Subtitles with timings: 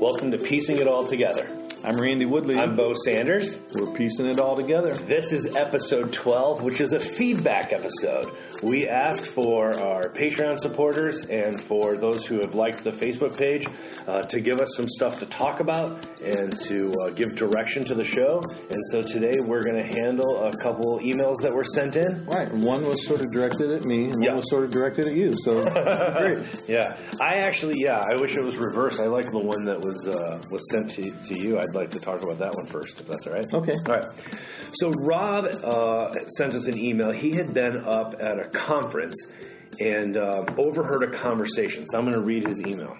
[0.00, 1.46] Welcome to Piecing It All Together.
[1.84, 2.56] I'm Randy Woodley.
[2.56, 3.58] I'm Bo Sanders.
[3.74, 4.94] We're piecing it all together.
[4.94, 8.32] This is episode 12, which is a feedback episode.
[8.62, 13.66] We asked for our Patreon supporters and for those who have liked the Facebook page
[14.06, 17.94] uh, to give us some stuff to talk about and to uh, give direction to
[17.94, 18.42] the show.
[18.70, 22.26] And so today we're going to handle a couple emails that were sent in.
[22.26, 22.52] Right.
[22.52, 24.30] One was sort of directed at me, and Yeah.
[24.32, 25.32] one was sort of directed at you.
[25.38, 25.62] So
[26.20, 26.44] great.
[26.68, 29.00] Yeah, I actually, yeah, I wish it was reversed.
[29.00, 31.58] I like the one that was uh, was sent to, to you.
[31.58, 33.46] I'd like to talk about that one first, if that's all right.
[33.54, 33.72] Okay.
[33.86, 34.04] All right.
[34.72, 37.10] So Rob uh, sent us an email.
[37.10, 39.16] He had been up at a conference
[39.78, 41.86] and uh, overheard a conversation.
[41.86, 42.96] So I'm going to read his email.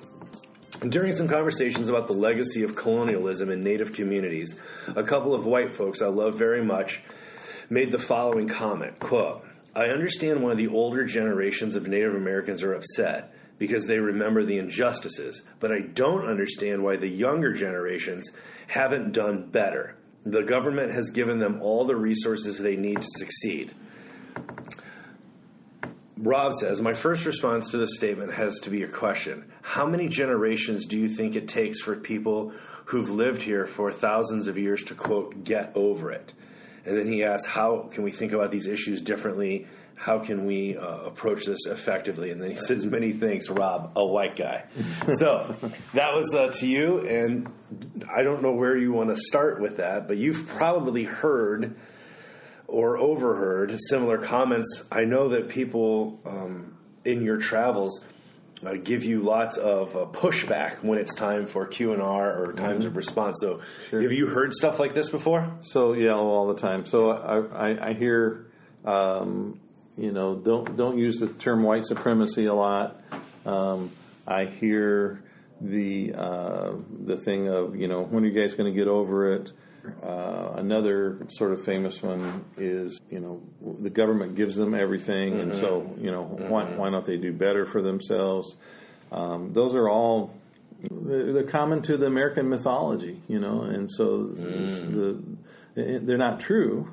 [0.88, 4.58] During some conversations about the legacy of colonialism in Native communities,
[4.96, 7.02] a couple of white folks I love very much
[7.70, 9.44] made the following comment quote
[9.76, 14.58] i understand why the older generations of native americans are upset because they remember the
[14.58, 18.28] injustices but i don't understand why the younger generations
[18.66, 23.72] haven't done better the government has given them all the resources they need to succeed
[26.22, 29.50] Rob says, My first response to this statement has to be a question.
[29.62, 32.52] How many generations do you think it takes for people
[32.86, 36.34] who've lived here for thousands of years to, quote, get over it?
[36.84, 39.66] And then he asks, How can we think about these issues differently?
[39.94, 42.30] How can we uh, approach this effectively?
[42.30, 44.64] And then he says, Many thanks, Rob, a white guy.
[45.18, 45.56] so
[45.94, 47.00] that was uh, to you.
[47.00, 47.50] And
[48.14, 51.76] I don't know where you want to start with that, but you've probably heard
[52.70, 54.84] or overheard similar comments.
[54.90, 58.00] I know that people um, in your travels
[58.64, 62.52] uh, give you lots of uh, pushback when it's time for Q and R or
[62.52, 63.38] times of response.
[63.40, 63.60] So,
[63.90, 65.50] have you heard stuff like this before?
[65.60, 66.86] So yeah, all the time.
[66.86, 68.46] So I, I, I hear,
[68.84, 69.58] um,
[69.96, 73.00] you know, don't don't use the term white supremacy a lot.
[73.46, 73.90] Um,
[74.26, 75.22] I hear
[75.60, 76.72] the uh,
[77.04, 79.52] the thing of you know when are you guys going to get over it?
[80.02, 83.42] Uh, another sort of famous one is you know
[83.80, 87.64] the government gives them everything, and so you know why why don't they do better
[87.66, 88.56] for themselves?
[89.10, 90.32] Um, those are all
[90.90, 95.22] they're common to the American mythology, you know, and so the
[95.74, 96.92] they're not true.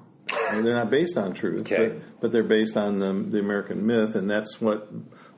[0.51, 1.89] They're not based on truth, Okay.
[1.89, 4.89] but, but they're based on the, the American myth, and that's what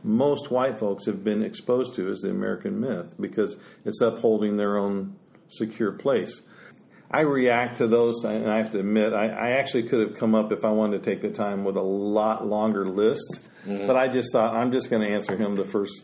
[0.03, 4.77] most white folks have been exposed to is the American myth because it's upholding their
[4.77, 5.15] own
[5.47, 6.41] secure place.
[7.11, 10.35] I react to those, and I have to admit, I, I actually could have come
[10.35, 13.87] up if I wanted to take the time with a lot longer list, mm-hmm.
[13.87, 16.03] but I just thought I'm just going to answer him the first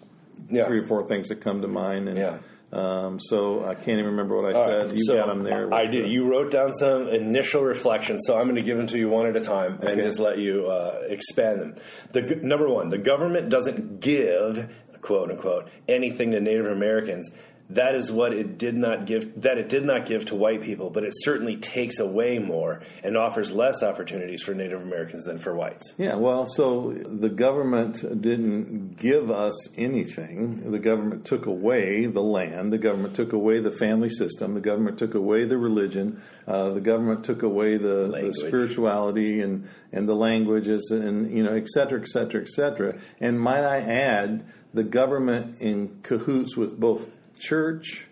[0.49, 0.65] Yeah.
[0.65, 2.37] three or four things that come to mind, and Yeah.
[2.71, 4.97] Um, so I can't even remember what I said.
[4.97, 5.73] You so got them there.
[5.73, 6.09] I did.
[6.11, 9.27] You wrote down some initial reflections, so I'm going to give them to you one
[9.27, 10.01] at a time and Okay.
[10.01, 11.75] just let you uh, expand them.
[12.11, 14.69] The number one, the government doesn't give
[15.01, 17.31] quote unquote anything to Native Americans.
[17.69, 19.41] That is what it did not give.
[19.41, 23.17] That it did not give to white people, but it certainly takes away more and
[23.17, 25.95] offers less opportunities for Native Americans than for whites.
[25.97, 30.71] Yeah, well, so the government didn't give us anything.
[30.71, 32.71] The government took away the land.
[32.71, 34.53] The government took away the family system.
[34.53, 36.21] The government took away the religion.
[36.47, 41.53] Uh, the government took away the, the spirituality and, and the languages and, you know,
[41.53, 42.99] et cetera, et cetera, et cetera.
[43.19, 48.07] And might I add, the government in cahoots with both church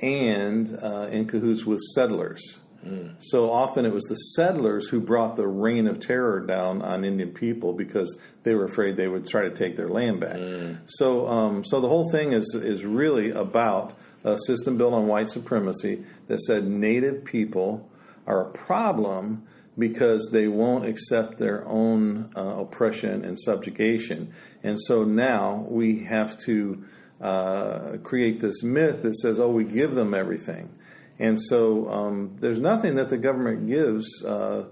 [0.00, 2.58] and uh, in cahoots with settlers.
[3.18, 7.30] So often it was the settlers who brought the reign of terror down on Indian
[7.30, 10.36] people because they were afraid they would try to take their land back.
[10.86, 13.92] So, um, so the whole thing is is really about
[14.24, 17.86] a system built on white supremacy that said Native people
[18.26, 19.46] are a problem
[19.78, 24.32] because they won't accept their own uh, oppression and subjugation.
[24.62, 26.84] And so now we have to
[27.20, 30.70] uh, create this myth that says, oh, we give them everything.
[31.18, 34.66] And so um, there's nothing that the government gives uh,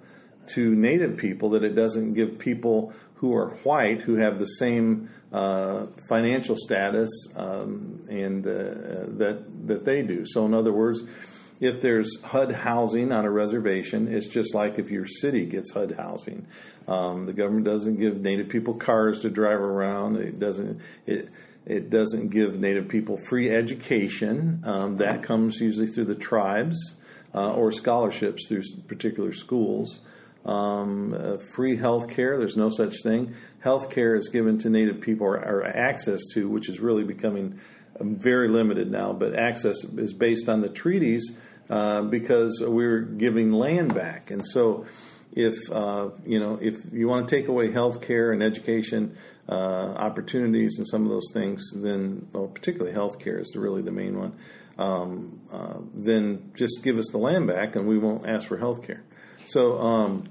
[0.54, 5.10] to Native people that it doesn't give people who are white who have the same
[5.32, 8.50] uh, financial status um, and uh,
[9.18, 10.24] that that they do.
[10.24, 11.02] So in other words,
[11.60, 15.96] if there's HUD housing on a reservation, it's just like if your city gets HUD
[15.98, 16.46] housing.
[16.86, 20.16] Um, the government doesn't give Native people cars to drive around.
[20.16, 20.80] It doesn't.
[21.06, 21.28] It
[21.68, 24.62] it doesn't give Native people free education.
[24.64, 26.96] Um, that comes usually through the tribes
[27.34, 30.00] uh, or scholarships through particular schools.
[30.46, 33.34] Um, uh, free health care, there's no such thing.
[33.60, 37.60] Health care is given to Native people or, or access to, which is really becoming
[38.00, 41.36] um, very limited now, but access is based on the treaties
[41.68, 44.30] uh, because we're giving land back.
[44.30, 44.86] And so
[45.32, 49.16] if uh, you know if you want to take away health care and education
[49.48, 53.92] uh, opportunities and some of those things, then well, particularly health care is really the
[53.92, 54.38] main one.
[54.78, 58.82] Um, uh, then just give us the land back, and we won't ask for health
[58.82, 59.02] care.
[59.46, 59.78] So.
[59.78, 60.28] Um,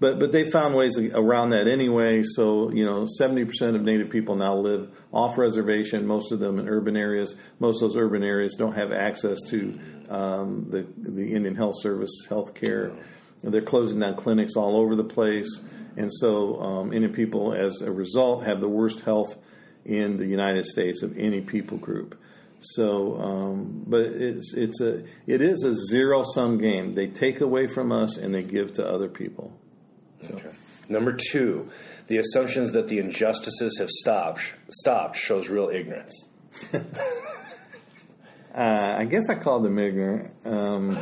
[0.00, 2.22] but but they found ways around that anyway.
[2.22, 6.06] So you know, seventy percent of Native people now live off reservation.
[6.06, 7.34] Most of them in urban areas.
[7.58, 9.78] Most of those urban areas don't have access to
[10.08, 12.92] um, the the Indian Health Service health care.
[13.42, 15.60] They're closing down clinics all over the place,
[15.96, 19.36] and so um, Indian people, as a result, have the worst health
[19.84, 22.20] in the United States of any people group.
[22.60, 26.94] So, um, but it's it's a it is a zero sum game.
[26.94, 29.52] They take away from us and they give to other people.
[30.20, 30.34] So.
[30.34, 30.50] Okay.
[30.88, 31.68] Number two,
[32.06, 36.24] the assumptions that the injustices have stopped stopped shows real ignorance.
[36.74, 36.80] uh,
[38.54, 40.96] I guess I called them ignorant, um,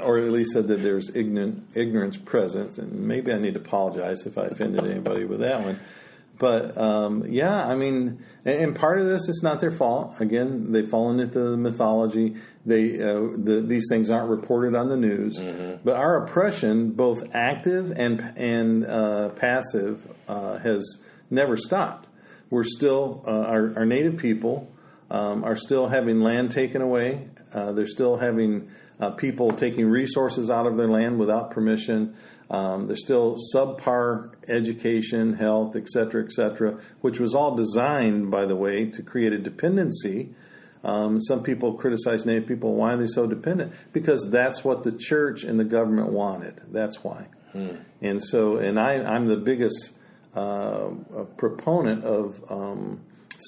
[0.00, 4.26] or at least said that there's ignorant, ignorance present, and maybe I need to apologize
[4.26, 5.80] if I offended anybody with that one.
[6.38, 10.20] But um, yeah, I mean, and part of this is not their fault.
[10.20, 12.36] Again, they've fallen into the mythology.
[12.66, 15.38] They uh, the, these things aren't reported on the news.
[15.38, 15.82] Mm-hmm.
[15.84, 20.98] But our oppression, both active and and uh, passive, uh, has
[21.30, 22.08] never stopped.
[22.50, 24.70] We're still uh, our, our, native people
[25.10, 27.28] um, are still having land taken away.
[27.52, 28.70] Uh, they're still having
[29.02, 32.14] uh, people taking resources out of their land without permission.
[32.48, 38.46] Um, there's still subpar education, health, et cetera, et cetera, which was all designed, by
[38.46, 40.30] the way, to create a dependency.
[40.84, 42.74] Um, some people criticize Native people.
[42.74, 43.72] Why are they so dependent?
[43.92, 46.60] Because that's what the church and the government wanted.
[46.70, 47.26] That's why.
[47.50, 47.70] Hmm.
[48.00, 49.94] And so, and I, am the biggest
[50.36, 50.90] uh,
[51.36, 53.00] proponent of um,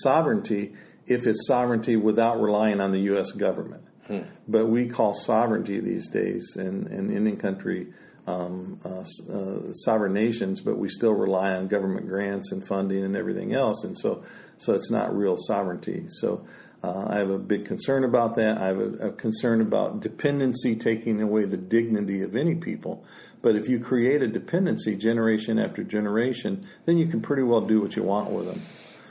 [0.03, 0.75] sovereignty
[1.07, 3.31] if it's sovereignty without relying on the U.S.
[3.31, 3.85] government.
[4.07, 4.21] Hmm.
[4.47, 7.89] But we call sovereignty these days in, in Indian country
[8.27, 13.17] um, uh, uh, sovereign nations, but we still rely on government grants and funding and
[13.17, 14.25] everything else, and so
[14.57, 16.05] so it's not real sovereignty.
[16.09, 16.47] So
[16.83, 18.59] uh, I have a big concern about that.
[18.59, 23.05] I have a, a, concern about dependency taking away the dignity of any people.
[23.43, 27.81] But if you create a dependency generation after generation, then you can pretty well do
[27.81, 28.63] what you want with them.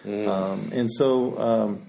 [0.06, 0.28] Mm.
[0.28, 1.40] Um, and so.
[1.40, 1.82] Um,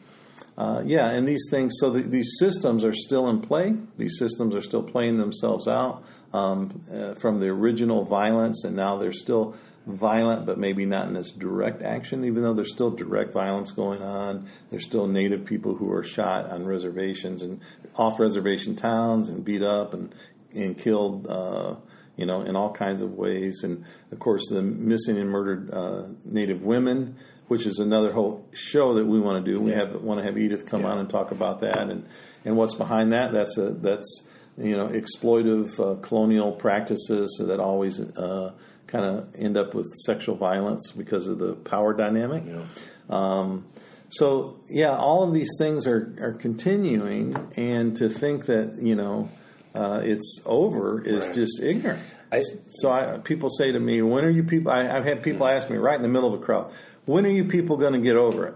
[0.57, 3.75] uh, yeah, and these things, so the, these systems are still in play.
[3.97, 8.97] These systems are still playing themselves out um, uh, from the original violence, and now
[8.97, 9.57] they're still
[9.87, 14.03] violent, but maybe not in this direct action, even though there's still direct violence going
[14.03, 14.49] on.
[14.71, 17.61] There's still native people who are shot on reservations and
[17.97, 20.15] off reservation towns and beat up and,
[20.55, 21.75] and killed, uh,
[22.17, 23.63] you know, in all kinds of ways.
[23.63, 27.17] And of course, the missing and murdered uh, native women,
[27.49, 29.61] which is another whole show that we want to do.
[29.61, 30.89] We have want to have Edith come yeah.
[30.89, 32.07] on and talk about that and,
[32.45, 33.33] and what's behind that.
[33.33, 34.23] That's a, that's,
[34.57, 38.53] you know, exploitive uh, colonial practices that always uh,
[38.87, 42.45] kind of end up with sexual violence because of the power dynamic.
[42.47, 42.65] Yeah.
[43.11, 43.67] Um,
[44.09, 49.29] so yeah, all of these things are, are continuing, and to think that you know
[49.75, 51.35] uh, it's over is right.
[51.35, 52.03] just ignorant.
[52.31, 55.47] I, so I, people say to me, "When are you people?" I, have had people
[55.47, 55.57] mm-hmm.
[55.57, 56.73] ask me right in the middle of a crowd,
[57.07, 58.55] "When are you people going to get over it?"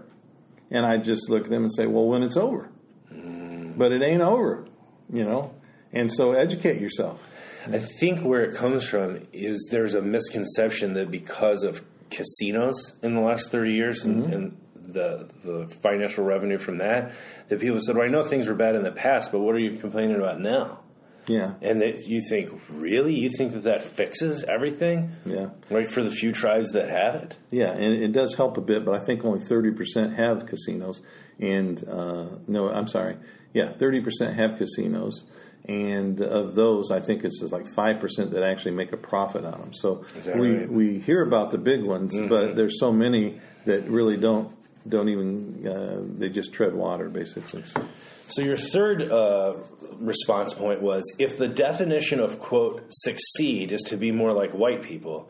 [0.71, 2.69] And I just look at them and say, "Well, when it's over."
[3.11, 3.77] Mm.
[3.77, 4.65] But it ain't over,
[5.11, 5.53] you know.
[5.91, 7.25] And so educate yourself.
[7.67, 13.15] I think where it comes from is there's a misconception that because of casinos in
[13.15, 14.23] the last 30 years mm-hmm.
[14.23, 14.57] and, and,
[14.91, 17.13] the the financial revenue from that,
[17.47, 19.59] that people said, well, I know things were bad in the past, but what are
[19.59, 20.79] you complaining about now?
[21.27, 21.53] Yeah.
[21.61, 23.13] And you think, really?
[23.13, 25.15] You think that that fixes everything?
[25.25, 25.49] Yeah.
[25.69, 27.37] Right for the few tribes that have it?
[27.51, 31.01] Yeah, and it does help a bit, but I think only 30% have casinos.
[31.39, 33.17] And, uh, no, I'm sorry.
[33.53, 35.23] Yeah, 30% have casinos
[35.69, 39.59] and of those, I think it's like five percent that actually make a profit on
[39.59, 39.73] them.
[39.73, 40.03] So
[40.35, 40.71] we right?
[40.71, 42.27] we hear about the big ones, mm-hmm.
[42.27, 44.51] but there's so many that really don't
[44.87, 47.63] don't even uh, they just tread water basically.
[47.63, 47.87] So,
[48.29, 49.55] so your third uh,
[49.99, 54.83] response point was if the definition of quote succeed is to be more like white
[54.83, 55.29] people.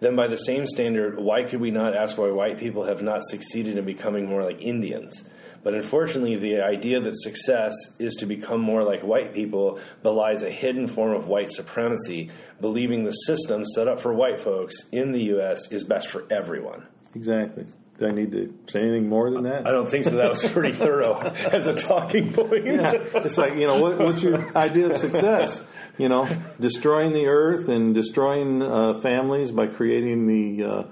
[0.00, 3.22] Then, by the same standard, why could we not ask why white people have not
[3.22, 5.22] succeeded in becoming more like Indians?
[5.62, 10.50] But unfortunately, the idea that success is to become more like white people belies a
[10.50, 12.30] hidden form of white supremacy,
[12.62, 15.70] believing the system set up for white folks in the U.S.
[15.70, 16.86] is best for everyone.
[17.14, 17.66] Exactly.
[18.00, 19.66] Do I need to say anything more than that?
[19.66, 20.12] I don't think so.
[20.12, 22.64] That was pretty thorough as a talking point.
[22.64, 22.94] Yeah.
[23.16, 25.62] It's like, you know, what, what's your idea of success?
[25.98, 30.84] You know, destroying the earth and destroying uh, families by creating the uh,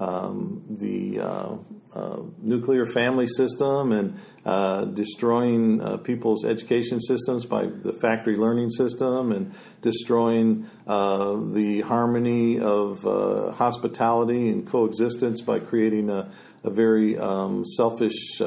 [0.00, 1.56] um, the uh,
[1.96, 8.68] uh, nuclear family system and uh, destroying uh, people's education systems by the factory learning
[8.68, 16.30] system and destroying uh, the harmony of uh, hospitality and coexistence by creating a,
[16.66, 18.38] a very um, selfish,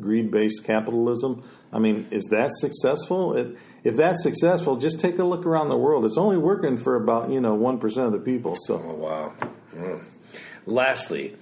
[0.00, 1.42] greed based capitalism.
[1.72, 3.36] I mean, is that successful?
[3.36, 6.04] It, if that's successful, just take a look around the world.
[6.04, 8.54] It's only working for about you know one percent of the people.
[8.66, 9.34] So, oh, wow.
[9.74, 10.04] Mm.
[10.66, 11.36] Lastly,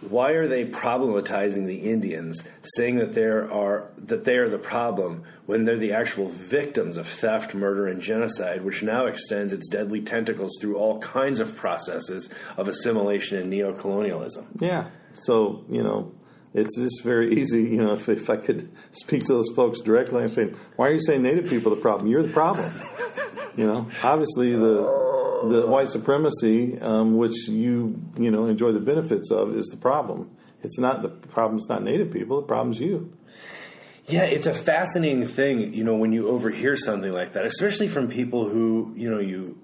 [0.00, 2.42] why are they problematizing the Indians,
[2.76, 7.08] saying that there are that they are the problem when they're the actual victims of
[7.08, 12.28] theft, murder, and genocide, which now extends its deadly tentacles through all kinds of processes
[12.56, 14.46] of assimilation and neocolonialism?
[14.60, 14.88] Yeah.
[15.24, 16.12] So you know,
[16.54, 17.62] it's just very easy.
[17.62, 20.92] You know, if, if I could speak to those folks directly, I'm saying, why are
[20.92, 22.08] you saying Native people the problem?
[22.08, 22.72] You're the problem.
[23.56, 25.06] you know, obviously the
[25.48, 30.30] the white supremacy, um, which you you know enjoy the benefits of, is the problem.
[30.62, 32.40] It's not the problem's not Native people.
[32.40, 33.12] The problem's you.
[34.08, 38.08] Yeah, it's a fascinating thing, you know, when you overhear something like that, especially from
[38.08, 39.58] people who you know you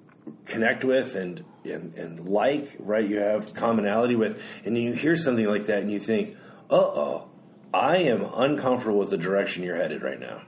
[0.46, 3.08] connect with and and, and like, right?
[3.08, 6.36] You have commonality with, and you hear something like that, and you think,
[6.70, 7.28] "Uh oh,
[7.72, 10.42] I am uncomfortable with the direction you're headed right now."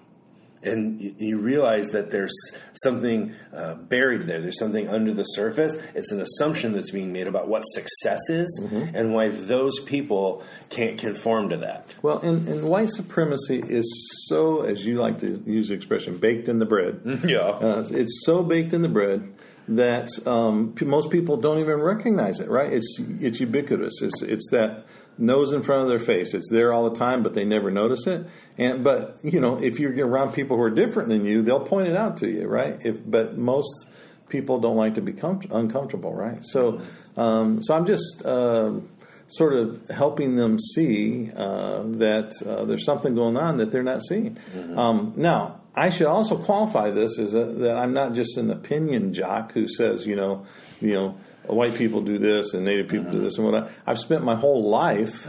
[0.64, 2.34] And you, you realize that there's
[2.82, 4.40] something uh, buried there.
[4.40, 5.76] There's something under the surface.
[5.94, 8.94] It's an assumption that's being made about what success is mm-hmm.
[8.94, 11.94] and why those people can't conform to that.
[12.02, 13.86] Well, and, and, white supremacy is
[14.28, 17.00] so, as you like to use the expression, baked in the bread.
[17.24, 17.38] Yeah.
[17.38, 19.32] Uh, it's so baked in the bread
[19.68, 22.48] that um, most people don't even recognize it.
[22.48, 22.72] Right?
[22.72, 24.02] It's it's ubiquitous.
[24.02, 24.84] It's it's that
[25.18, 26.34] nose in front of their face.
[26.34, 28.26] It's there all the time, but they never notice it.
[28.58, 31.88] And but you know, if you're around people who are different than you, they'll point
[31.88, 32.78] it out to you, right?
[32.84, 33.88] If but most
[34.28, 36.44] people don't like to be com- uncomfortable, right?
[36.44, 36.80] So,
[37.16, 38.72] um, so I'm just uh,
[39.28, 44.02] sort of helping them see uh, that uh, there's something going on that they're not
[44.02, 44.36] seeing.
[44.54, 44.78] Mm-hmm.
[44.78, 49.12] Um, now, I should also qualify this as a, that I'm not just an opinion
[49.12, 50.46] jock who says, you know,
[50.80, 53.70] you know white people do this and Native people do this and what.
[53.86, 55.28] I've spent my whole life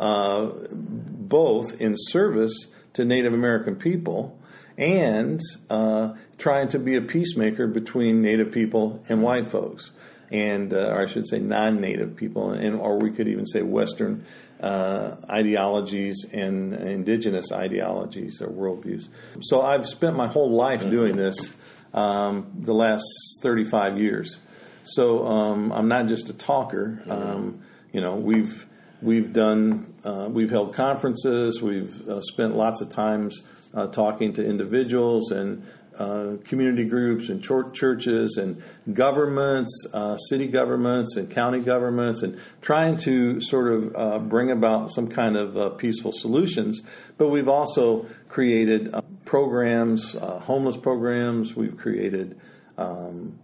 [0.00, 4.38] uh, both in service to Native American people
[4.76, 5.40] and
[5.70, 9.92] uh, trying to be a peacemaker between Native people and white folks,
[10.30, 14.24] and uh, or I should say non-Native people, and or we could even say Western
[14.60, 19.08] uh, ideologies and indigenous ideologies or worldviews.
[19.40, 21.52] So I've spent my whole life doing this.
[21.94, 23.04] Um, the last
[23.42, 24.38] 35 years.
[24.84, 27.02] So um, I'm not just a talker.
[27.08, 27.62] Um,
[27.92, 28.66] you know, we've
[29.00, 31.60] we've done uh, we've held conferences.
[31.62, 33.42] We've uh, spent lots of times
[33.74, 35.66] uh, talking to individuals and
[35.98, 38.62] uh, community groups and churches and
[38.92, 44.90] governments, uh, city governments and county governments, and trying to sort of uh, bring about
[44.90, 46.82] some kind of peaceful solutions.
[47.18, 48.94] But we've also created
[49.26, 51.54] programs, homeless programs.
[51.54, 52.40] We've created
[52.78, 53.38] um,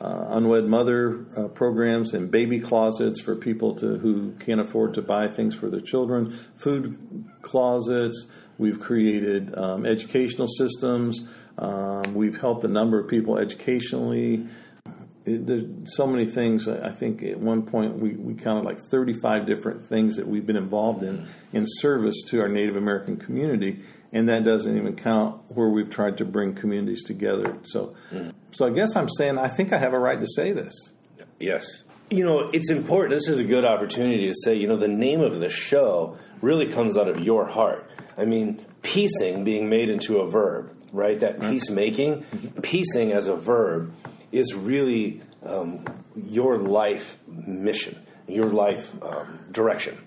[0.00, 5.02] uh, unwed mother uh, programs and baby closets for people to, who can't afford to
[5.02, 8.26] buy things for their children, food closets.
[8.58, 11.22] We've created um, educational systems.
[11.58, 14.46] Um, we've helped a number of people educationally.
[15.26, 16.66] It, there's so many things.
[16.68, 20.56] I think at one point we, we counted like 35 different things that we've been
[20.56, 23.80] involved in in service to our Native American community
[24.12, 27.58] and that doesn't even count where we've tried to bring communities together.
[27.64, 28.32] So, mm.
[28.52, 30.74] so I guess I'm saying I think I have a right to say this.
[31.38, 31.84] Yes.
[32.10, 33.14] You know, it's important.
[33.14, 36.72] This is a good opportunity to say, you know, the name of the show really
[36.72, 37.88] comes out of your heart.
[38.18, 41.18] I mean, piecing being made into a verb, right?
[41.20, 42.60] That peacemaking, mm-hmm.
[42.60, 43.94] piecing as a verb
[44.32, 45.84] is really um,
[46.16, 49.98] your life mission, your life um, direction.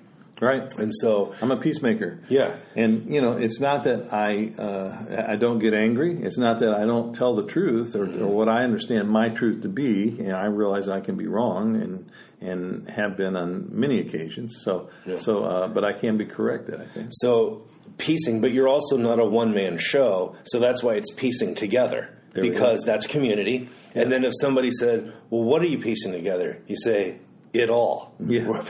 [0.42, 0.74] Right.
[0.78, 2.20] And so I'm a peacemaker.
[2.28, 2.58] Yeah.
[2.76, 6.22] And you know, it's not that I uh, I don't get angry.
[6.22, 9.62] It's not that I don't tell the truth or, or what I understand my truth
[9.62, 10.10] to be.
[10.10, 12.12] You know, I realize I can be wrong and
[12.42, 14.62] and have been on many occasions.
[14.64, 15.16] So yeah.
[15.16, 16.82] so uh, but I can be corrected.
[16.82, 17.10] I think.
[17.12, 17.64] So
[17.98, 20.36] piecing, but you're also not a one man show.
[20.46, 23.70] So that's why it's piecing together there because that's community.
[23.96, 24.04] Yeah.
[24.04, 27.20] And then if somebody said, "Well, what are you piecing together?" You say,
[27.54, 28.14] it all.
[28.20, 28.42] Yeah.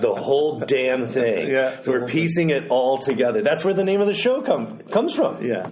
[0.00, 1.50] the whole damn thing.
[1.50, 1.82] Yeah.
[1.82, 3.42] So we're piecing it all together.
[3.42, 5.44] That's where the name of the show come, comes from.
[5.44, 5.70] Yeah.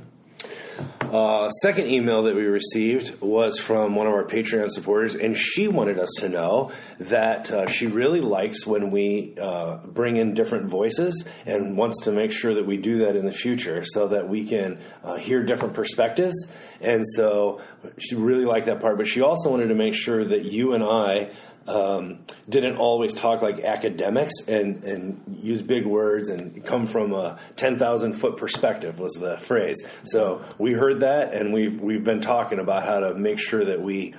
[1.00, 5.68] Uh, second email that we received was from one of our Patreon supporters, and she
[5.68, 10.66] wanted us to know that uh, she really likes when we uh, bring in different
[10.66, 14.28] voices and wants to make sure that we do that in the future so that
[14.28, 16.34] we can uh, hear different perspectives.
[16.80, 17.60] And so
[17.98, 20.82] she really liked that part, but she also wanted to make sure that you and
[20.82, 21.30] I
[21.66, 27.38] um, didn't always talk like academics and, and use big words and come from a
[27.56, 29.76] 10,000 foot perspective was the phrase.
[30.04, 33.80] So we heard that and we've, we've been talking about how to make sure that
[33.80, 34.14] we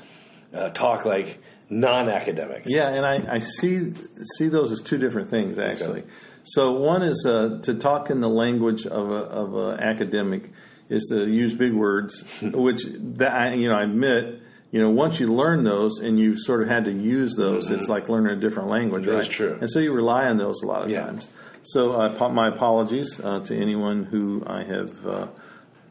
[0.54, 1.40] uh, talk like
[1.70, 2.70] non-academics.
[2.70, 3.94] Yeah, and I, I see
[4.38, 6.02] see those as two different things actually.
[6.02, 6.12] Okay.
[6.44, 10.52] So one is uh, to talk in the language of a, of an academic
[10.90, 14.42] is to use big words, which that I, you know I admit
[14.78, 17.80] you know, once you learn those and you sort of had to use those, mm-hmm.
[17.80, 19.32] it's like learning a different language, That's right?
[19.32, 19.58] true.
[19.60, 21.04] And so you rely on those a lot of yeah.
[21.04, 21.32] times.
[21.64, 25.28] So uh, my apologies uh, to anyone who I have uh,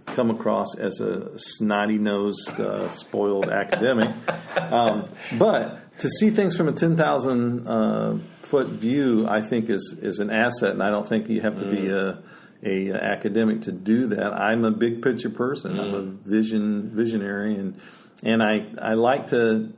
[0.06, 4.14] come across as a snotty nosed, uh, spoiled academic.
[4.56, 10.20] Um, but to see things from a 10,000 uh, foot view, I think is, is
[10.20, 11.70] an asset, and I don't think you have to mm.
[11.72, 12.22] be a
[12.62, 14.32] a academic to do that.
[14.32, 15.74] I'm a big picture person.
[15.74, 15.80] Mm.
[15.80, 16.18] I'm a mm.
[16.22, 17.78] vision visionary, and
[18.22, 19.72] and I I like to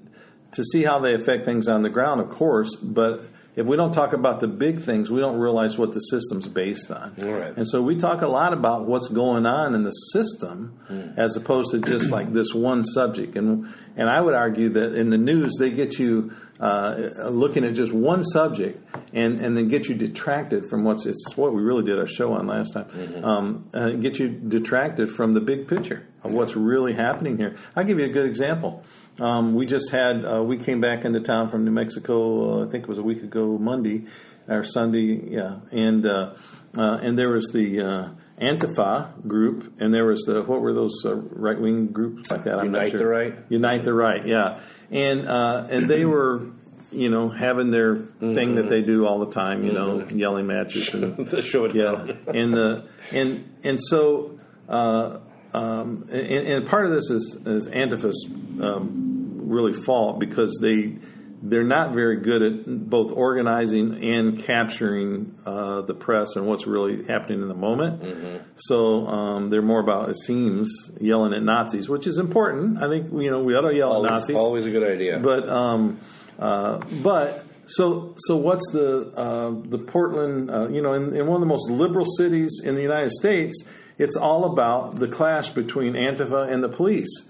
[0.52, 3.28] to see how they affect things on the ground, of course, but
[3.58, 6.92] if we don't talk about the big things, we don't realize what the system's based
[6.92, 7.14] on.
[7.18, 7.56] Right.
[7.56, 11.18] And so we talk a lot about what's going on in the system mm.
[11.18, 13.36] as opposed to just like this one subject.
[13.36, 17.74] And and I would argue that in the news they get you uh, looking at
[17.74, 21.84] just one subject and, and then get you detracted from what's it's what we really
[21.84, 22.86] did our show on last time.
[22.86, 23.24] Mm-hmm.
[23.24, 27.56] Um, uh, get you detracted from the big picture of what's really happening here.
[27.76, 28.84] I'll give you a good example.
[29.20, 32.62] Um, we just had uh, we came back into town from New Mexico.
[32.62, 34.06] Uh, I think it was a week ago, Monday
[34.48, 36.34] or Sunday, yeah, and uh,
[36.76, 38.08] uh, and there was the uh,
[38.40, 42.58] Antifa group, and there was the what were those right wing groups like that?
[42.58, 43.00] I'm Unite sure.
[43.00, 43.38] the Right.
[43.48, 44.60] Unite the Right, yeah,
[44.90, 46.46] and and they were
[46.90, 48.34] you know, having their mm-hmm.
[48.34, 50.18] thing that they do all the time, you know, mm-hmm.
[50.18, 55.18] yelling matches and the show yeah, and the and and so uh,
[55.52, 58.26] um, and, and, part of this is is Antifa's
[58.60, 60.96] um, really fault because they
[61.40, 67.04] they're not very good at both organizing and capturing uh, the press and what's really
[67.04, 68.02] happening in the moment.
[68.02, 68.36] Mm-hmm.
[68.56, 72.82] So um, they're more about it seems yelling at Nazis, which is important.
[72.82, 74.36] I think you know we ought to yell always, at Nazis.
[74.36, 75.18] Always a good idea.
[75.18, 76.00] But um,
[76.38, 80.50] uh, but so, so what's the uh, the Portland?
[80.50, 83.62] Uh, you know, in, in, one of the most liberal cities in the United States,
[83.98, 87.28] it's all about the clash between Antifa and the police.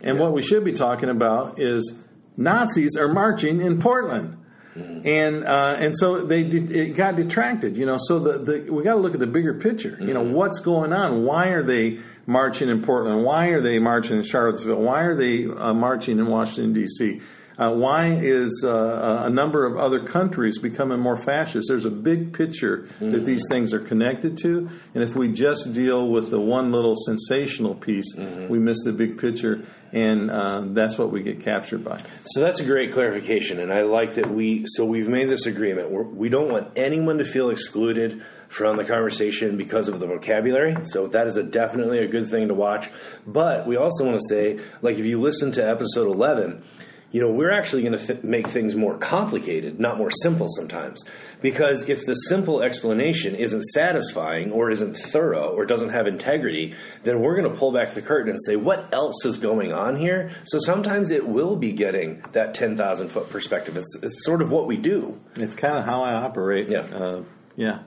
[0.00, 0.22] And yeah.
[0.22, 1.94] what we should be talking about is
[2.36, 4.36] Nazis are marching in Portland,
[4.76, 5.06] mm-hmm.
[5.06, 7.76] and uh, and so they it got detracted.
[7.76, 9.92] You know, so the, the we got to look at the bigger picture.
[9.92, 10.08] Mm-hmm.
[10.08, 10.34] You know, mm-hmm.
[10.34, 11.24] what's going on?
[11.24, 13.24] Why are they marching in Portland?
[13.24, 14.82] Why are they marching in Charlottesville?
[14.82, 17.20] Why are they uh, marching in Washington D.C.?
[17.58, 21.66] Uh, why is uh, a number of other countries becoming more fascist?
[21.68, 23.10] There's a big picture mm-hmm.
[23.10, 26.94] that these things are connected to, and if we just deal with the one little
[26.94, 28.46] sensational piece, mm-hmm.
[28.46, 32.00] we miss the big picture, and uh, that's what we get captured by.
[32.26, 34.64] So that's a great clarification, and I like that we.
[34.68, 35.90] So we've made this agreement.
[35.90, 40.06] We're, we do not want anyone to feel excluded from the conversation because of the
[40.06, 40.76] vocabulary.
[40.84, 42.88] So that is a definitely a good thing to watch.
[43.26, 46.62] But we also want to say, like, if you listen to episode eleven
[47.10, 51.02] you know, we're actually going to th- make things more complicated, not more simple sometimes.
[51.40, 57.20] Because if the simple explanation isn't satisfying or isn't thorough or doesn't have integrity, then
[57.20, 60.32] we're going to pull back the curtain and say, what else is going on here?
[60.44, 63.76] So sometimes it will be getting that 10,000 foot perspective.
[63.76, 65.18] It's, it's sort of what we do.
[65.36, 66.68] It's kind of how I operate.
[66.68, 66.80] Yeah.
[66.80, 67.22] Uh,
[67.56, 67.80] yeah.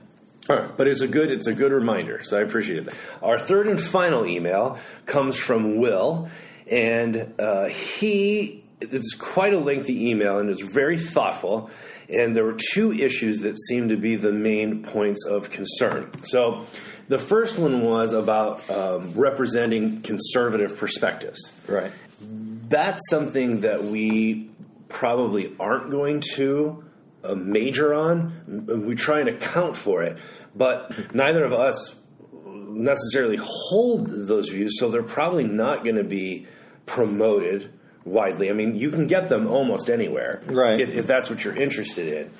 [0.50, 2.94] All right, but it's a good it's a good reminder, so I appreciate it.
[3.22, 6.30] Our third and final email comes from Will,
[6.66, 11.70] and uh, he it's quite a lengthy email and it's very thoughtful.
[12.08, 16.10] And there were two issues that seemed to be the main points of concern.
[16.24, 16.66] So,
[17.08, 21.40] the first one was about um, representing conservative perspectives.
[21.66, 21.92] Right.
[22.20, 24.50] That's something that we
[24.88, 26.84] probably aren't going to
[27.24, 28.84] uh, major on.
[28.86, 30.18] We try and account for it,
[30.54, 31.94] but neither of us
[32.46, 36.46] necessarily hold those views, so they're probably not going to be
[36.86, 37.72] promoted
[38.04, 38.50] widely.
[38.50, 40.80] I mean, you can get them almost anywhere, right?
[40.80, 42.30] If, if, that's what you're interested in.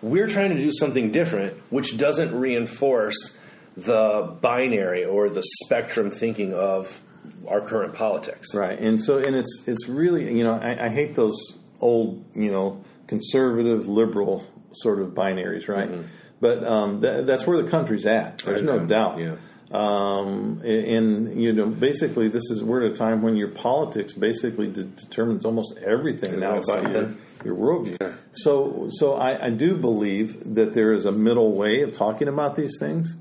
[0.00, 3.36] We're trying to do something different, which doesn't reinforce
[3.76, 7.00] the binary or the spectrum thinking of
[7.48, 8.78] our current politics, right?
[8.78, 11.36] And so, and it's it's really you know I, I hate those
[11.80, 15.90] old you know conservative liberal sort of binaries, right?
[15.90, 16.08] Mm-hmm.
[16.40, 18.38] But um, th- that's where the country's at.
[18.38, 19.18] There's no doubt.
[19.18, 19.36] Yeah.
[19.72, 24.68] Um, and you know, basically, this is we're at a time when your politics basically
[24.68, 27.96] de- determines almost everything now about your, your worldview.
[27.98, 28.12] Yeah.
[28.32, 32.54] So, so I, I, do believe that there is a middle way of talking about
[32.54, 33.16] these things,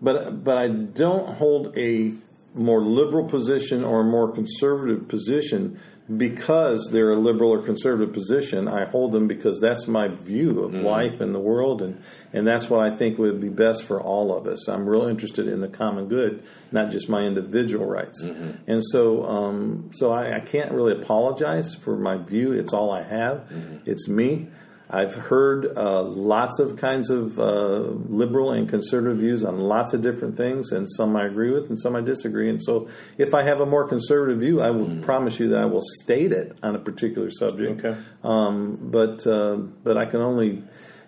[0.00, 2.14] but but I don't hold a
[2.54, 5.78] more liberal position or a more conservative position
[6.16, 8.66] because they're a liberal or conservative position.
[8.66, 10.84] I hold them because that's my view of mm-hmm.
[10.86, 14.34] life and the world, and, and that's what I think would be best for all
[14.34, 14.68] of us.
[14.68, 18.24] I'm real interested in the common good, not just my individual rights.
[18.24, 18.70] Mm-hmm.
[18.70, 22.52] And so, um, so I, I can't really apologize for my view.
[22.52, 23.48] It's all I have.
[23.50, 23.76] Mm-hmm.
[23.84, 24.48] It's me.
[24.90, 30.00] I've heard uh, lots of kinds of uh, liberal and conservative views on lots of
[30.00, 32.48] different things, and some I agree with and some I disagree.
[32.48, 35.66] And so, if I have a more conservative view, I will promise you that I
[35.66, 37.84] will state it on a particular subject.
[37.84, 38.00] Okay.
[38.24, 40.62] Um, but uh, but I can only,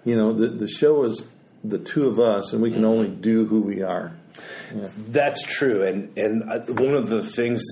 [0.04, 1.22] you know, the the show is
[1.64, 4.14] the two of us, and we can only do who we are.
[4.72, 7.62] That's true, and and uh, one of the things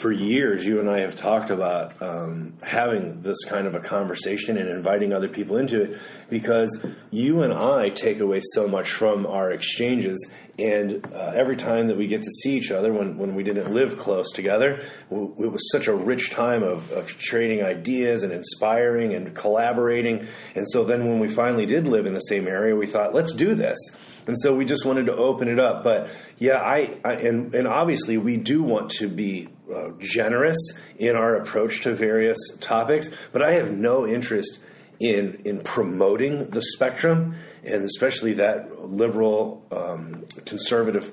[0.00, 4.56] for years you and I have talked about um, having this kind of a conversation
[4.58, 6.78] and inviting other people into it because
[7.10, 11.96] you and I take away so much from our exchanges, and uh, every time that
[11.96, 15.52] we get to see each other when when we didn't live close together, w- it
[15.52, 20.84] was such a rich time of, of trading ideas and inspiring and collaborating, and so
[20.84, 23.78] then when we finally did live in the same area, we thought let's do this.
[24.26, 25.82] And so we just wanted to open it up.
[25.82, 30.58] But yeah, I, I and and obviously we do want to be uh, generous
[30.98, 33.10] in our approach to various topics.
[33.32, 34.58] But I have no interest
[35.00, 37.34] in in promoting the spectrum,
[37.64, 41.12] and especially that liberal um, conservative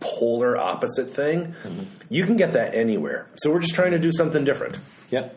[0.00, 1.54] polar opposite thing.
[2.08, 3.28] You can get that anywhere.
[3.36, 4.78] So we're just trying to do something different.
[5.10, 5.30] Yeah.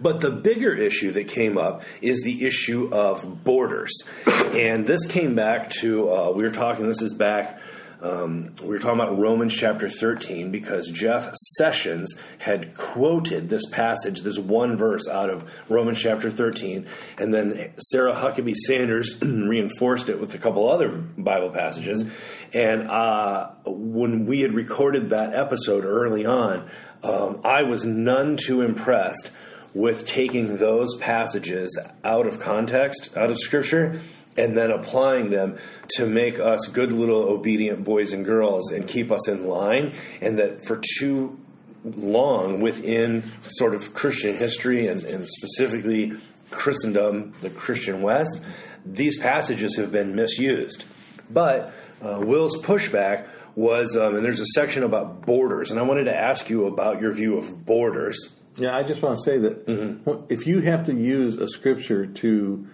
[0.00, 3.92] But the bigger issue that came up is the issue of borders.
[4.54, 7.58] And this came back to, uh, we were talking, this is back,
[8.04, 14.20] um, we were talking about Romans chapter 13 because Jeff Sessions had quoted this passage,
[14.20, 16.86] this one verse out of Romans chapter 13.
[17.16, 22.04] And then Sarah Huckabee Sanders reinforced it with a couple other Bible passages.
[22.52, 26.68] And uh, when we had recorded that episode early on,
[27.02, 29.30] um, I was none too impressed
[29.72, 34.00] with taking those passages out of context, out of Scripture,
[34.36, 35.58] and then applying them
[35.96, 40.38] to make us good little obedient boys and girls and keep us in line, and
[40.38, 41.38] that for too
[41.84, 46.12] long within sort of Christian history and, and specifically
[46.50, 48.40] Christendom, the Christian West,
[48.84, 50.84] these passages have been misused.
[51.30, 56.04] But uh, Will's pushback was, um, and there's a section about borders, and I wanted
[56.04, 58.30] to ask you about your view of borders.
[58.56, 62.66] Yeah, I just want to say that if you have to use a scripture to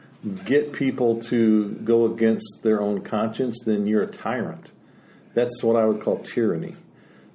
[0.44, 4.72] get people to go against their own conscience, then you're a tyrant.
[5.34, 6.74] That's what I would call tyranny.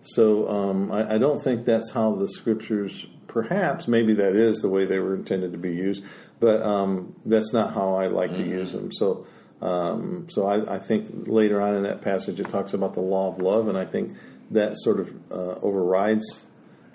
[0.04, 3.06] So um, I, I don't think that's how the scriptures.
[3.28, 6.04] Perhaps maybe that is the way they were intended to be used,
[6.40, 8.92] but um, that's not how I like to use them.
[8.92, 9.26] So.
[9.62, 13.34] Um, so I, I think later on in that passage it talks about the law
[13.34, 14.16] of love, and I think
[14.52, 16.46] that sort of uh, overrides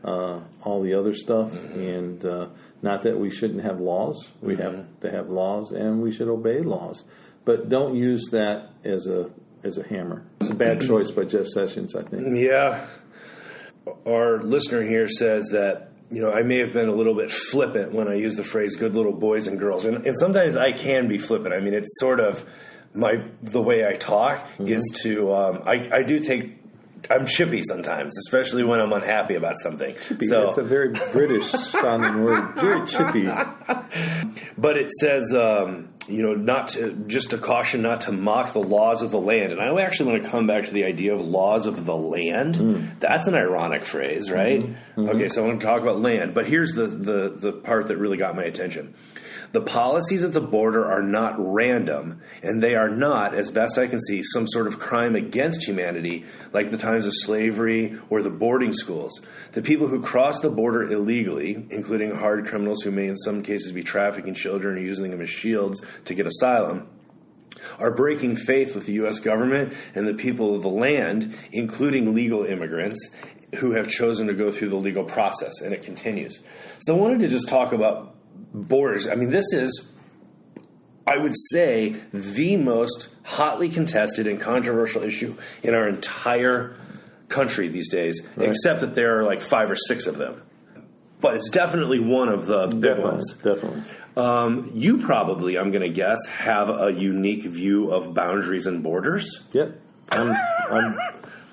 [0.04, 1.52] uh, all the other stuff.
[1.74, 2.48] And uh,
[2.82, 5.00] not that we shouldn't have laws; we have mm-hmm.
[5.00, 7.04] to have laws, and we should obey laws.
[7.44, 9.30] But don't use that as a
[9.62, 10.24] as a hammer.
[10.40, 10.88] It's a bad mm-hmm.
[10.88, 12.36] choice by Jeff Sessions, I think.
[12.38, 12.86] Yeah.
[14.06, 17.92] Our listener here says that, you know, I may have been a little bit flippant
[17.92, 19.84] when I use the phrase good little boys and girls.
[19.84, 21.54] And, and sometimes I can be flippant.
[21.54, 22.44] I mean, it's sort of
[22.94, 24.68] my the way I talk mm-hmm.
[24.68, 26.59] is to um, I, I do take
[27.08, 29.96] I'm chippy sometimes, especially when I'm unhappy about something.
[30.00, 33.24] So, it's a very British sounding word, very chippy.
[34.58, 38.60] but it says, um, you know, not to just a caution not to mock the
[38.60, 39.52] laws of the land.
[39.52, 42.56] And I actually want to come back to the idea of laws of the land.
[42.56, 42.84] Hmm.
[42.98, 44.60] That's an ironic phrase, right?
[44.60, 45.00] Mm-hmm.
[45.00, 45.08] Mm-hmm.
[45.16, 46.34] Okay, so I want to talk about land.
[46.34, 48.94] But here's the, the the part that really got my attention.
[49.52, 53.88] The policies at the border are not random, and they are not, as best I
[53.88, 58.30] can see, some sort of crime against humanity like the times of slavery or the
[58.30, 59.20] boarding schools.
[59.52, 63.72] The people who cross the border illegally, including hard criminals who may in some cases
[63.72, 66.86] be trafficking children or using them as shields to get asylum,
[67.80, 69.18] are breaking faith with the U.S.
[69.18, 73.10] government and the people of the land, including legal immigrants
[73.56, 75.60] who have chosen to go through the legal process.
[75.60, 76.40] And it continues.
[76.78, 78.14] So I wanted to just talk about
[78.52, 79.08] borders.
[79.08, 79.84] I mean, this is,
[81.06, 86.76] I would say, the most hotly contested and controversial issue in our entire
[87.28, 90.42] country these days, except that there are like five or six of them.
[91.20, 93.34] But it's definitely one of the big Definitely, ones.
[93.34, 93.82] definitely.
[94.16, 99.44] Um, you probably, I'm going to guess, have a unique view of boundaries and borders.
[99.52, 99.78] Yep.
[100.10, 100.30] I'm,
[100.70, 100.98] I'm,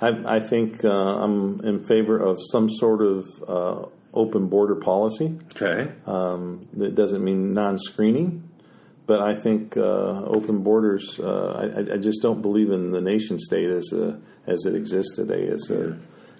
[0.01, 5.29] I, I think uh, I'm in favor of some sort of uh, open border policy.
[5.55, 5.91] Okay.
[6.05, 8.29] Um, that doesn't mean non-screening,
[9.05, 11.19] but I think uh, open borders.
[11.19, 15.15] Uh, I, I just don't believe in the nation state as a, as it exists
[15.15, 15.97] today as a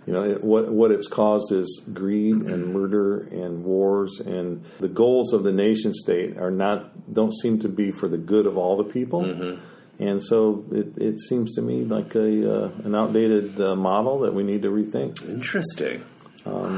[0.08, 4.88] You know, it, what what it's caused is greed and murder and wars, and the
[4.88, 8.56] goals of the nation state are not don't seem to be for the good of
[8.58, 9.24] all the people.
[9.24, 9.60] Mm-hmm.
[10.00, 14.34] And so it, it seems to me like a uh, an outdated uh, model that
[14.34, 15.28] we need to rethink.
[15.28, 16.06] Interesting.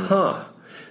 [0.09, 0.45] huh.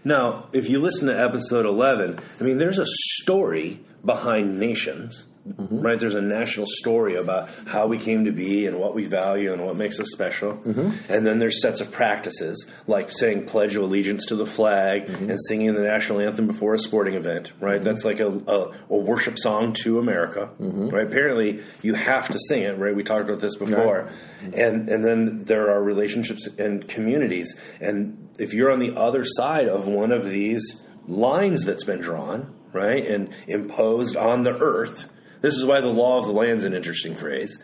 [0.05, 5.81] Now, if you listen to episode 11, I mean, there's a story behind nations, Mm-hmm.
[5.81, 5.99] right?
[5.99, 9.65] There's a national story about how we came to be and what we value and
[9.65, 10.55] what makes us special.
[10.55, 11.13] Mm-hmm.
[11.13, 15.31] And then there's sets of practices like saying Pledge of Allegiance to the flag mm-hmm.
[15.31, 17.83] and singing the national anthem before a sporting event, right?
[17.83, 21.07] That's like a, a, a worship song to America, right?
[21.07, 22.95] Apparently, you have to sing it, right?
[22.95, 24.11] We talked about this before.
[24.55, 27.59] And, and then there are relationships and communities.
[27.81, 32.55] And if you're on the other side of one of these lines that's been drawn,
[32.73, 35.07] right, and imposed on the earth,
[35.41, 37.59] this is why the law of the land is an interesting phrase.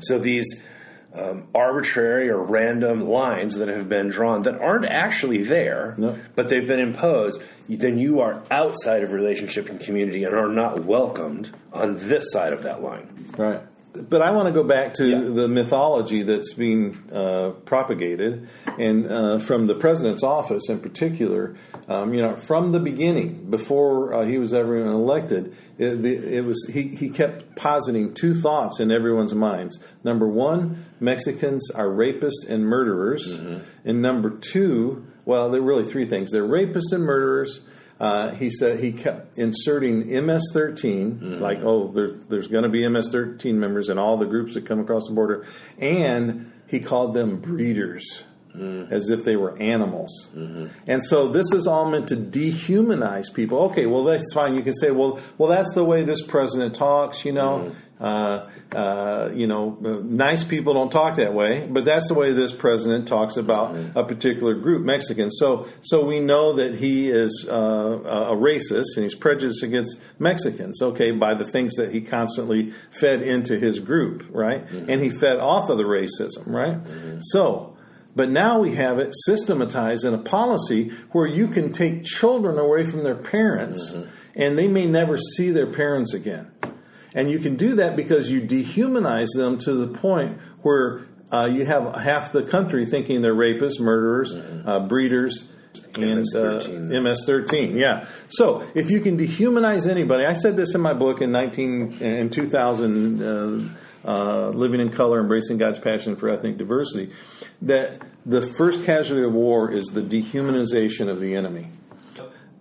[0.00, 0.46] So these
[1.14, 6.18] um, arbitrary or random lines that have been drawn that aren't actually there, No.
[6.34, 10.84] but they've been imposed, then you are outside of relationship and community and are not
[10.84, 13.30] welcomed on this side of that line.
[13.36, 13.60] Right.
[14.00, 15.20] But I want to go back to Yeah.
[15.20, 21.56] the mythology that's being uh, propagated, and uh, from the president's office in particular.
[21.88, 26.36] Um, you know, from the beginning, before uh, he was ever even elected, it, the,
[26.38, 29.78] it was he, he kept positing two thoughts in everyone's minds.
[30.02, 33.30] Number one, Mexicans are rapists and murderers,
[33.84, 37.60] and number two, well, there are really three things: they're rapists and murderers.
[37.98, 43.54] Uh, he said he kept inserting MS-13, like oh, there, there's going to be MS-13
[43.54, 45.46] members in all the groups that come across the border,
[45.78, 48.22] and he called them breeders,
[48.90, 50.30] as if they were animals.
[50.86, 53.58] And so this is all meant to dehumanize people.
[53.64, 54.54] Okay, well that's fine.
[54.54, 57.24] You can say, well, well that's the way this president talks.
[57.24, 62.14] You know, uh, uh, you know, nice people don't talk that way, but that's the
[62.14, 65.36] way this president talks about a particular group, Mexicans.
[65.38, 70.82] So, so we know that he is uh, a racist and he's prejudiced against Mexicans.
[70.82, 74.68] Okay, by the things that he constantly fed into his group, right?
[74.88, 76.78] And he fed off of the racism, right?
[77.20, 77.75] So.
[78.16, 82.82] But now we have it systematized in a policy where you can take children away
[82.82, 83.94] from their parents
[84.34, 86.50] and they may never see their parents again.
[87.14, 91.66] And you can do that because you dehumanize them to the point where uh, you
[91.66, 95.44] have half the country thinking they're rapists, murderers, uh, breeders,
[95.94, 97.02] and uh, MS-13.
[97.02, 97.74] MS-13.
[97.74, 98.06] Yeah.
[98.28, 102.30] So if you can dehumanize anybody, I said this in my book in 19 in
[102.30, 103.22] 2000,
[104.06, 107.12] uh, Living in Color, Embracing God's Passion for Ethnic Diversity,
[107.62, 111.68] that the first casualty of war is the dehumanization of the enemy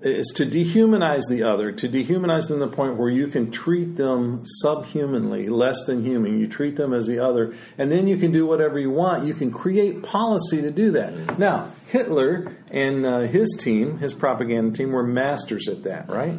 [0.05, 3.95] is to dehumanize the other, to dehumanize them to the point where you can treat
[3.95, 6.39] them subhumanly, less than human.
[6.39, 9.25] You treat them as the other, and then you can do whatever you want.
[9.25, 11.39] You can create policy to do that.
[11.39, 16.37] Now, Hitler and uh, his team, his propaganda team, were masters at that, right?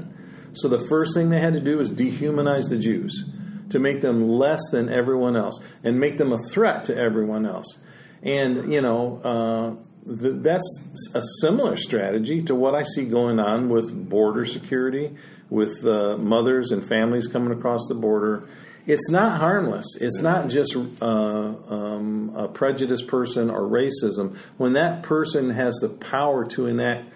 [0.53, 3.25] So the first thing they had to do was dehumanize the Jews
[3.71, 7.79] to make them less than everyone else and make them a threat to everyone else.
[8.23, 9.75] And, you know, uh,
[10.07, 10.83] th- that's
[11.15, 15.15] a similar strategy to what I see going on with border security,
[15.51, 18.49] with uh, mothers and families coming across the border.
[18.87, 19.97] It's not harmless.
[20.01, 24.37] It's not just uh, um, a prejudiced person or racism.
[24.59, 27.13] When that person has the power to enact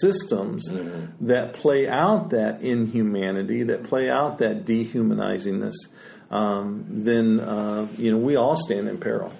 [0.00, 0.68] systems
[1.22, 5.74] that play out that inhumanity, that play out that dehumanizingness,
[6.30, 9.32] um, then uh, you know we all stand in peril.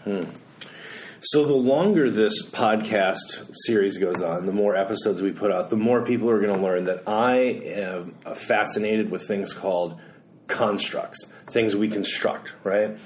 [1.27, 5.77] So the longer this podcast series goes on, the more episodes we put out, the
[5.77, 9.99] more people are going to learn that I am fascinated with things called
[10.47, 12.99] constructs, things we construct, right?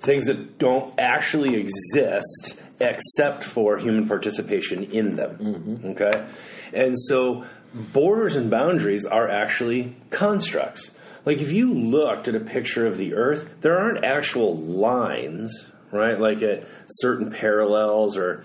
[0.00, 5.36] Things that don't actually exist except for human participation in them.
[5.36, 5.86] Mm-hmm.
[5.90, 6.26] Okay?
[6.72, 10.90] And so borders and boundaries are actually constructs.
[11.24, 16.18] Like if you looked at a picture of the earth, there aren't actual lines, right?
[16.18, 18.44] Like at certain parallels or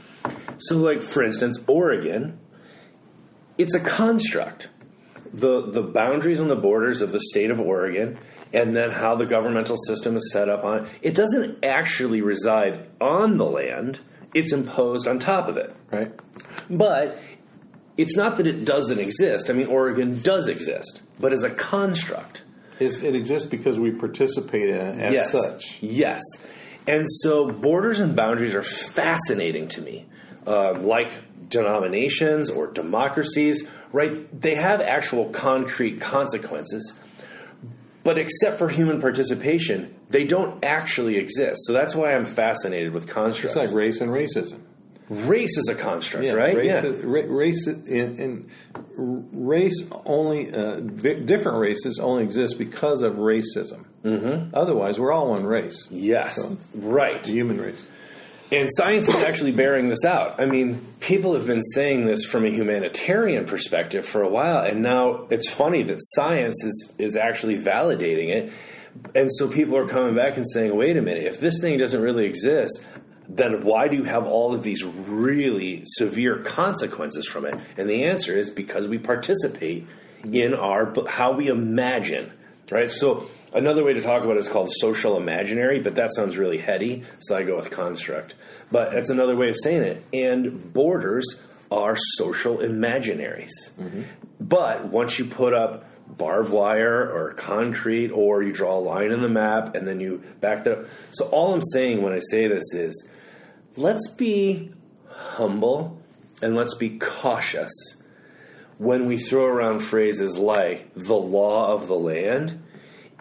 [0.59, 2.39] so like for instance, Oregon,
[3.57, 4.69] it's a construct.
[5.37, 8.17] The the boundaries and the borders of the state of Oregon
[8.53, 10.91] and then how the governmental system is set up on it.
[11.01, 13.99] It doesn't actually reside on the land.
[14.33, 15.75] It's imposed on top of it.
[15.91, 16.11] Right?
[16.69, 17.19] But
[17.97, 19.49] it's not that it doesn't exist.
[19.49, 22.43] I mean, Oregon does exist, but as a construct.
[22.79, 25.31] It's, it exists because we participate in it as yes.
[25.31, 25.81] such.
[25.81, 26.21] Yes.
[26.85, 30.05] And so borders and boundaries are fascinating to me.
[30.47, 31.11] Um, like
[31.49, 34.41] denominations or democracies, right?
[34.41, 36.93] They have actual concrete consequences.
[38.03, 41.59] But except for human participation, they don't actually exist.
[41.65, 43.55] So that's why I'm fascinated with constructs.
[43.57, 44.61] It's like race and racism.
[45.09, 46.55] race is a construct, Yeah, right?
[46.55, 46.91] Race, yeah.
[47.03, 48.49] ra- race in, in
[48.95, 53.83] race only uh, vi- different races only exist because of racism.
[54.05, 54.51] Mm-hmm.
[54.55, 55.89] Otherwise, we're all one race.
[55.91, 56.35] Yes.
[56.37, 57.21] So, right.
[57.21, 57.85] the human race.
[58.49, 60.39] And science is actually bearing this out.
[60.39, 64.81] I mean, people have been saying this from a humanitarian perspective for a while, and
[64.81, 68.53] now it's funny that science is, is actually validating it.
[69.13, 72.01] And so people are coming back and saying, wait a minute, if this thing doesn't
[72.01, 72.81] really exist,
[73.27, 77.59] then why do you have all of these really severe consequences from it?
[77.75, 79.85] And the answer is because we participate
[80.23, 82.31] in our how we imagine,
[82.71, 82.89] right?
[82.89, 86.59] So another way to talk about it is called social imaginary, but that sounds really
[86.59, 88.35] heady, so I go with construct.
[88.71, 90.03] But that's another way of saying it.
[90.13, 91.25] And borders
[91.71, 93.51] are social imaginaries.
[93.79, 94.03] Mm-hmm.
[94.39, 99.21] But once you put up barbed wire or concrete or you draw a line in
[99.21, 100.85] the map and then you back that up.
[101.11, 103.07] So all I'm saying when I say this is
[103.75, 104.71] let's be
[105.09, 106.01] humble
[106.41, 107.71] and let's be cautious
[108.77, 112.63] when we throw around phrases like the law of the land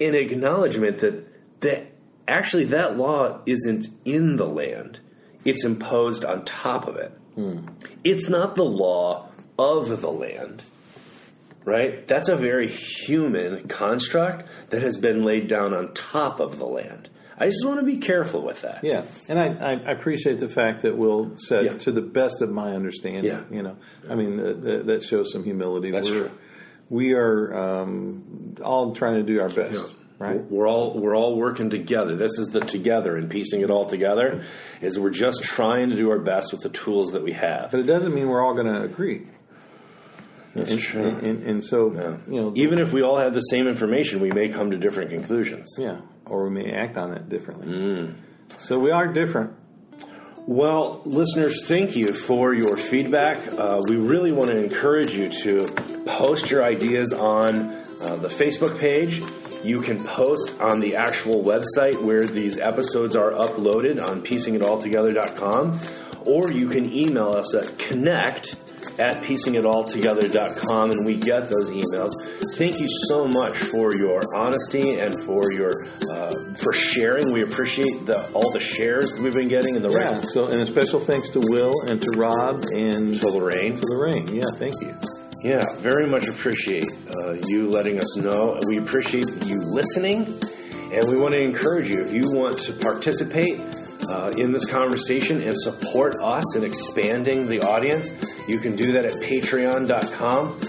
[0.01, 1.93] in acknowledgement that that
[2.29, 5.01] actually that law isn't in the land
[5.45, 7.59] it's imposed on top of it hmm.
[8.05, 9.29] it's not the law
[9.59, 10.63] of the land
[11.65, 16.67] right that's a very human construct that has been laid down on top of the
[16.67, 20.49] land i just want to be careful with that Yeah, and I, I appreciate the
[20.49, 21.79] fact that Will said, Yeah.
[21.79, 23.25] to the best of my understanding.
[23.25, 23.43] Yeah.
[23.51, 23.77] You know,
[24.09, 25.91] I mean that, that shows some humility.
[25.91, 26.39] That's We're, true.
[26.89, 30.41] We are um, all trying to do our best, right?
[30.51, 32.17] We're all we're all working together.
[32.17, 34.45] This is the together and piecing it all together.
[34.81, 37.71] Is we're just trying to do our best with the tools that we have.
[37.73, 39.27] But it doesn't mean we're all going to agree.
[40.55, 41.09] That's and, true.
[41.09, 44.49] And, and so, you know, Even if we all have the same information, we may
[44.49, 45.75] come to different conclusions.
[45.79, 47.67] yeah, or we may act on it differently.
[47.67, 48.15] Mm.
[48.57, 49.53] So we are different.
[50.49, 53.53] Well, listeners, thank you for your feedback.
[53.53, 55.67] Uh, we really want to encourage you to
[56.07, 59.25] post your ideas on uh, the Facebook page.
[59.65, 65.81] You can post on the actual website where these episodes are uploaded on peacingitalltogether.com,
[66.25, 68.55] or you can email us at connect
[68.99, 72.11] at peacingitalltogether.com and we get those emails.
[72.57, 76.33] Thank you so much for your honesty and for your uh,
[76.63, 77.33] for sharing.
[77.33, 80.21] We appreciate the all the shares we've been getting and the Yeah.
[80.21, 83.77] So, and a special thanks to Will and to Rob and to Lorraine.
[83.77, 84.35] to Lorraine.
[84.35, 84.95] Yeah, thank you.
[85.43, 88.59] Yeah, very much appreciate uh, you letting us know.
[88.67, 90.27] We appreciate you listening,
[90.93, 93.61] and we want to encourage you if you want to participate
[94.11, 98.11] uh, in this conversation and support us in expanding the audience,
[98.49, 100.61] you can do that at patreon.com.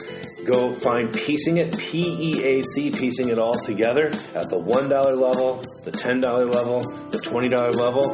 [0.45, 4.89] Go find Peacing It, P E A C, Peacing It All Together at the $1
[4.89, 8.13] level, the $10 level, the $20 level.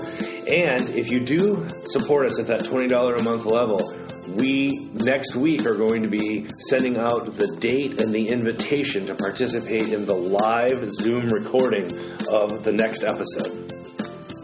[0.51, 3.93] And if you do support us at that $20 a month level,
[4.29, 9.15] we next week are going to be sending out the date and the invitation to
[9.15, 11.86] participate in the live Zoom recording
[12.29, 13.62] of the next episode.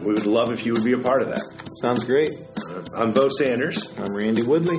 [0.02, 1.42] We would love if you would be a part of that.
[1.80, 2.30] Sounds great.
[2.94, 3.90] I'm Bo Sanders.
[3.98, 4.78] I'm Randy Woodley.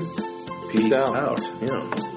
[0.71, 1.15] Peace, out.
[1.15, 1.39] out.
[1.61, 2.10] Yeah.